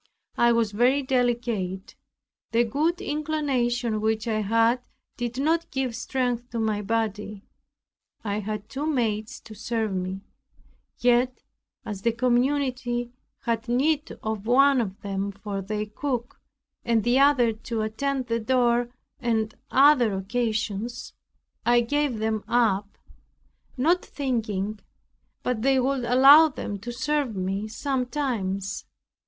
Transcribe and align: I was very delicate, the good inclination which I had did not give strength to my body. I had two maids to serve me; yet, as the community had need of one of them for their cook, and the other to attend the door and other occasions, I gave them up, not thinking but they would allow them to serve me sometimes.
I 0.35 0.51
was 0.51 0.71
very 0.71 1.03
delicate, 1.03 1.93
the 2.53 2.63
good 2.63 2.99
inclination 3.01 4.01
which 4.01 4.27
I 4.27 4.41
had 4.41 4.81
did 5.15 5.39
not 5.39 5.69
give 5.69 5.95
strength 5.95 6.49
to 6.49 6.59
my 6.59 6.81
body. 6.81 7.43
I 8.23 8.39
had 8.39 8.67
two 8.67 8.87
maids 8.87 9.39
to 9.41 9.53
serve 9.53 9.93
me; 9.93 10.21
yet, 10.97 11.43
as 11.85 12.01
the 12.01 12.11
community 12.13 13.11
had 13.41 13.69
need 13.69 14.11
of 14.23 14.47
one 14.47 14.81
of 14.81 14.99
them 15.01 15.31
for 15.33 15.61
their 15.61 15.85
cook, 15.85 16.41
and 16.83 17.03
the 17.03 17.19
other 17.19 17.53
to 17.53 17.83
attend 17.83 18.25
the 18.25 18.39
door 18.39 18.89
and 19.19 19.53
other 19.69 20.15
occasions, 20.15 21.13
I 21.63 21.81
gave 21.81 22.17
them 22.17 22.43
up, 22.47 22.97
not 23.77 24.03
thinking 24.03 24.79
but 25.43 25.61
they 25.61 25.79
would 25.79 26.05
allow 26.05 26.47
them 26.49 26.79
to 26.79 26.91
serve 26.91 27.35
me 27.35 27.67
sometimes. 27.67 28.85